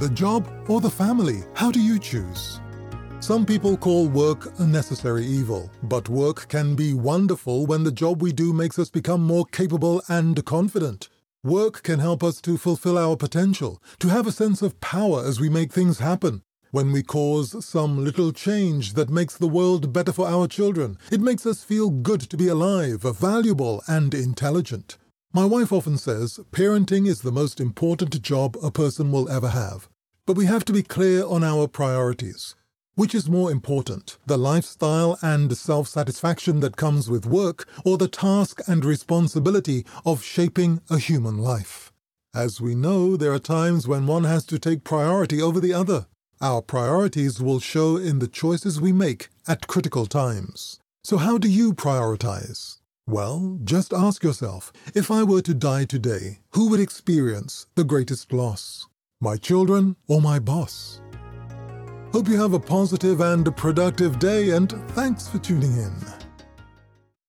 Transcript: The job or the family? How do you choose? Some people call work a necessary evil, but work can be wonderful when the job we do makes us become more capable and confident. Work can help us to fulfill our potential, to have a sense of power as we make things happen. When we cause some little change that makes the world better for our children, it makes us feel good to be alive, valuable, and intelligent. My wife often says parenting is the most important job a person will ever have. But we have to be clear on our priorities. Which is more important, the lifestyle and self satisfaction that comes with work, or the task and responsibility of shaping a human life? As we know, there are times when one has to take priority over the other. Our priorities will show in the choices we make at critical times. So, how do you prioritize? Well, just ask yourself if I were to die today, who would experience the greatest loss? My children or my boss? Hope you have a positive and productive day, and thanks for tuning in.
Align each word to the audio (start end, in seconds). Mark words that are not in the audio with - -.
The 0.00 0.08
job 0.08 0.48
or 0.66 0.80
the 0.80 0.88
family? 0.88 1.42
How 1.52 1.70
do 1.70 1.78
you 1.78 1.98
choose? 1.98 2.58
Some 3.20 3.44
people 3.44 3.76
call 3.76 4.08
work 4.08 4.58
a 4.58 4.66
necessary 4.66 5.26
evil, 5.26 5.70
but 5.82 6.08
work 6.08 6.48
can 6.48 6.74
be 6.74 6.94
wonderful 6.94 7.66
when 7.66 7.84
the 7.84 7.92
job 7.92 8.22
we 8.22 8.32
do 8.32 8.54
makes 8.54 8.78
us 8.78 8.88
become 8.88 9.22
more 9.22 9.44
capable 9.44 10.00
and 10.08 10.42
confident. 10.46 11.10
Work 11.44 11.82
can 11.82 11.98
help 11.98 12.24
us 12.24 12.40
to 12.40 12.56
fulfill 12.56 12.96
our 12.96 13.14
potential, 13.14 13.82
to 13.98 14.08
have 14.08 14.26
a 14.26 14.32
sense 14.32 14.62
of 14.62 14.80
power 14.80 15.22
as 15.22 15.38
we 15.38 15.50
make 15.50 15.70
things 15.70 15.98
happen. 15.98 16.40
When 16.70 16.92
we 16.92 17.02
cause 17.02 17.62
some 17.62 18.02
little 18.02 18.32
change 18.32 18.94
that 18.94 19.10
makes 19.10 19.36
the 19.36 19.48
world 19.48 19.92
better 19.92 20.12
for 20.12 20.26
our 20.26 20.48
children, 20.48 20.96
it 21.12 21.20
makes 21.20 21.44
us 21.44 21.62
feel 21.62 21.90
good 21.90 22.22
to 22.22 22.38
be 22.38 22.48
alive, 22.48 23.02
valuable, 23.02 23.82
and 23.86 24.14
intelligent. 24.14 24.96
My 25.32 25.44
wife 25.44 25.72
often 25.72 25.96
says 25.96 26.40
parenting 26.50 27.06
is 27.06 27.20
the 27.20 27.30
most 27.30 27.60
important 27.60 28.20
job 28.20 28.56
a 28.60 28.72
person 28.72 29.12
will 29.12 29.28
ever 29.28 29.50
have. 29.50 29.88
But 30.26 30.36
we 30.36 30.46
have 30.46 30.64
to 30.64 30.72
be 30.72 30.82
clear 30.82 31.24
on 31.24 31.44
our 31.44 31.68
priorities. 31.68 32.56
Which 32.96 33.14
is 33.14 33.30
more 33.30 33.52
important, 33.52 34.18
the 34.26 34.36
lifestyle 34.36 35.16
and 35.22 35.56
self 35.56 35.86
satisfaction 35.86 36.58
that 36.60 36.76
comes 36.76 37.08
with 37.08 37.26
work, 37.26 37.68
or 37.84 37.96
the 37.96 38.08
task 38.08 38.60
and 38.66 38.84
responsibility 38.84 39.86
of 40.04 40.24
shaping 40.24 40.80
a 40.90 40.98
human 40.98 41.38
life? 41.38 41.92
As 42.34 42.60
we 42.60 42.74
know, 42.74 43.16
there 43.16 43.32
are 43.32 43.38
times 43.38 43.86
when 43.86 44.08
one 44.08 44.24
has 44.24 44.44
to 44.46 44.58
take 44.58 44.82
priority 44.82 45.40
over 45.40 45.60
the 45.60 45.72
other. 45.72 46.08
Our 46.40 46.60
priorities 46.60 47.40
will 47.40 47.60
show 47.60 47.96
in 47.96 48.18
the 48.18 48.26
choices 48.26 48.80
we 48.80 48.90
make 48.90 49.28
at 49.46 49.68
critical 49.68 50.06
times. 50.06 50.80
So, 51.04 51.18
how 51.18 51.38
do 51.38 51.48
you 51.48 51.72
prioritize? 51.72 52.79
Well, 53.10 53.58
just 53.64 53.92
ask 53.92 54.22
yourself 54.22 54.72
if 54.94 55.10
I 55.10 55.24
were 55.24 55.42
to 55.42 55.52
die 55.52 55.84
today, 55.84 56.38
who 56.50 56.70
would 56.70 56.78
experience 56.78 57.66
the 57.74 57.82
greatest 57.82 58.32
loss? 58.32 58.86
My 59.20 59.36
children 59.36 59.96
or 60.06 60.22
my 60.22 60.38
boss? 60.38 61.00
Hope 62.12 62.28
you 62.28 62.40
have 62.40 62.52
a 62.52 62.60
positive 62.60 63.20
and 63.20 63.56
productive 63.56 64.20
day, 64.20 64.50
and 64.50 64.70
thanks 64.92 65.26
for 65.26 65.38
tuning 65.38 65.76
in. 65.76 66.19